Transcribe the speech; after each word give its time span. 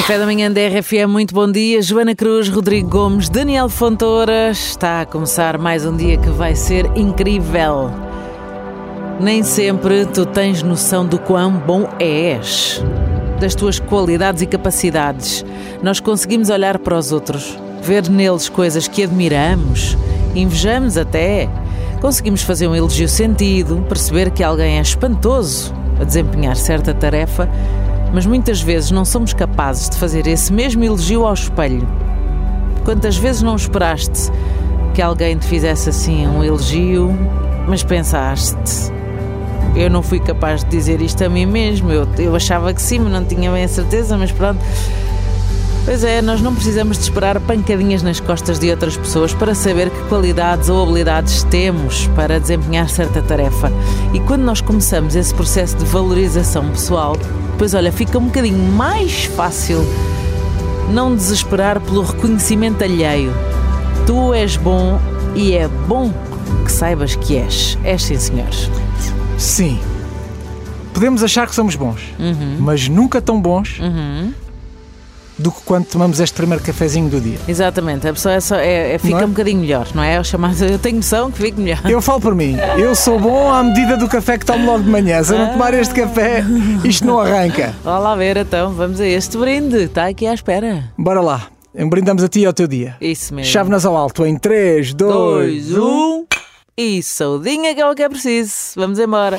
Café 0.00 0.18
da 0.18 0.24
manhã 0.24 0.50
da 0.50 0.62
RFM, 0.66 1.10
muito 1.10 1.34
bom 1.34 1.52
dia. 1.52 1.82
Joana 1.82 2.14
Cruz, 2.14 2.48
Rodrigo 2.48 2.88
Gomes, 2.88 3.28
Daniel 3.28 3.68
Fontoura. 3.68 4.50
Está 4.50 5.02
a 5.02 5.06
começar 5.06 5.58
mais 5.58 5.84
um 5.84 5.94
dia 5.94 6.16
que 6.16 6.30
vai 6.30 6.56
ser 6.56 6.86
incrível. 6.96 7.90
Nem 9.20 9.42
sempre 9.42 10.06
tu 10.06 10.24
tens 10.24 10.62
noção 10.62 11.04
do 11.04 11.18
quão 11.18 11.52
bom 11.52 11.86
és, 11.98 12.82
das 13.38 13.54
tuas 13.54 13.78
qualidades 13.78 14.40
e 14.40 14.46
capacidades. 14.46 15.44
Nós 15.82 16.00
conseguimos 16.00 16.48
olhar 16.48 16.78
para 16.78 16.96
os 16.96 17.12
outros, 17.12 17.58
ver 17.82 18.08
neles 18.08 18.48
coisas 18.48 18.88
que 18.88 19.04
admiramos, 19.04 19.98
invejamos 20.34 20.96
até. 20.96 21.46
Conseguimos 22.00 22.40
fazer 22.40 22.66
um 22.66 22.74
elogio 22.74 23.06
sentido, 23.06 23.84
perceber 23.86 24.30
que 24.30 24.42
alguém 24.42 24.78
é 24.78 24.80
espantoso 24.80 25.74
a 26.00 26.04
desempenhar 26.04 26.56
certa 26.56 26.94
tarefa 26.94 27.46
mas 28.12 28.26
muitas 28.26 28.60
vezes 28.60 28.90
não 28.90 29.04
somos 29.04 29.32
capazes 29.32 29.88
de 29.88 29.96
fazer 29.96 30.26
esse 30.26 30.52
mesmo 30.52 30.82
elogio 30.84 31.26
ao 31.26 31.34
espelho. 31.34 31.86
Quantas 32.84 33.16
vezes 33.16 33.42
não 33.42 33.56
esperaste 33.56 34.30
que 34.94 35.02
alguém 35.02 35.36
te 35.36 35.46
fizesse 35.46 35.88
assim 35.88 36.26
um 36.26 36.42
elogio, 36.42 37.16
mas 37.68 37.82
pensaste, 37.82 38.92
eu 39.76 39.88
não 39.88 40.02
fui 40.02 40.18
capaz 40.18 40.64
de 40.64 40.70
dizer 40.70 41.00
isto 41.00 41.22
a 41.24 41.28
mim 41.28 41.46
mesmo, 41.46 41.92
eu, 41.92 42.06
eu 42.18 42.34
achava 42.34 42.74
que 42.74 42.82
sim, 42.82 42.98
mas 42.98 43.12
não 43.12 43.24
tinha 43.24 43.50
bem 43.50 43.64
a 43.64 43.68
certeza, 43.68 44.16
mas 44.16 44.32
pronto. 44.32 44.60
Pois 45.84 46.04
é, 46.04 46.20
nós 46.20 46.40
não 46.40 46.54
precisamos 46.54 46.98
de 46.98 47.04
esperar 47.04 47.40
pancadinhas 47.40 48.02
nas 48.02 48.20
costas 48.20 48.58
de 48.58 48.70
outras 48.70 48.96
pessoas 48.96 49.32
para 49.32 49.54
saber 49.54 49.88
que 49.90 50.02
qualidades 50.08 50.68
ou 50.68 50.82
habilidades 50.82 51.42
temos 51.44 52.06
para 52.08 52.38
desempenhar 52.38 52.88
certa 52.88 53.22
tarefa. 53.22 53.72
E 54.12 54.20
quando 54.20 54.42
nós 54.42 54.60
começamos 54.60 55.16
esse 55.16 55.34
processo 55.34 55.76
de 55.76 55.84
valorização 55.86 56.68
pessoal, 56.68 57.16
depois, 57.60 57.74
olha, 57.74 57.92
fica 57.92 58.16
um 58.18 58.24
bocadinho 58.24 58.56
mais 58.72 59.24
fácil 59.26 59.84
não 60.90 61.14
desesperar 61.14 61.78
pelo 61.78 62.02
reconhecimento 62.02 62.82
alheio. 62.82 63.34
Tu 64.06 64.32
és 64.32 64.56
bom 64.56 64.98
e 65.34 65.52
é 65.52 65.68
bom 65.68 66.10
que 66.64 66.72
saibas 66.72 67.14
que 67.16 67.36
és. 67.36 67.76
És 67.84 68.02
sim, 68.04 68.16
senhores. 68.16 68.70
Sim. 69.36 69.78
Podemos 70.94 71.22
achar 71.22 71.46
que 71.46 71.54
somos 71.54 71.76
bons, 71.76 72.00
Uhum. 72.18 72.56
mas 72.60 72.88
nunca 72.88 73.20
tão 73.20 73.38
bons 73.38 73.78
Uhum. 73.78 74.32
Do 75.40 75.50
que 75.50 75.60
quando 75.64 75.86
tomamos 75.86 76.20
este 76.20 76.34
primeiro 76.34 76.62
cafezinho 76.62 77.08
do 77.08 77.20
dia. 77.20 77.38
Exatamente, 77.48 78.06
a 78.06 78.12
pessoa 78.12 78.34
é 78.34 78.40
só, 78.40 78.56
é- 78.56 78.94
é- 78.94 78.98
fica 78.98 79.20
é? 79.20 79.24
um 79.24 79.30
bocadinho 79.30 79.60
melhor, 79.60 79.88
não 79.94 80.02
é? 80.02 80.20
O 80.20 80.24
chamado, 80.24 80.62
eu 80.64 80.78
tenho 80.78 80.96
noção 80.96 81.30
que 81.30 81.38
fico 81.42 81.60
melhor. 81.60 81.80
Eu 81.88 82.00
falo 82.00 82.20
por 82.20 82.34
mim, 82.34 82.56
eu 82.78 82.94
sou 82.94 83.18
bom 83.18 83.50
à 83.50 83.62
medida 83.62 83.96
do 83.96 84.08
café 84.08 84.38
que 84.38 84.44
tomo 84.44 84.66
logo 84.66 84.84
de 84.84 84.90
manhã. 84.90 85.22
Se 85.22 85.32
eu 85.32 85.38
não 85.38 85.52
tomar 85.52 85.74
este 85.74 85.94
café, 85.94 86.44
isto 86.84 87.06
não 87.06 87.18
arranca. 87.18 87.74
Vá 87.82 87.98
lá 87.98 88.14
ver 88.14 88.36
então, 88.36 88.72
vamos 88.72 89.00
a 89.00 89.06
este 89.06 89.36
brinde, 89.36 89.84
está 89.84 90.06
aqui 90.06 90.26
à 90.26 90.34
espera. 90.34 90.84
Bora 90.96 91.20
lá, 91.20 91.48
brindamos 91.74 92.22
a 92.22 92.28
ti 92.28 92.40
e 92.40 92.46
ao 92.46 92.52
teu 92.52 92.66
dia. 92.66 92.96
Isso 93.00 93.34
mesmo. 93.34 93.50
Chávenas 93.50 93.84
ao 93.84 93.96
alto 93.96 94.26
em 94.26 94.36
3, 94.36 94.94
2, 94.94 95.66
2, 95.66 95.78
1. 95.78 95.82
1 95.82 96.26
e 96.76 97.02
saudinha 97.02 97.74
que 97.74 97.80
é 97.80 97.86
o 97.86 97.94
que 97.94 98.02
é 98.02 98.08
preciso. 98.08 98.72
Vamos 98.76 98.98
embora. 98.98 99.38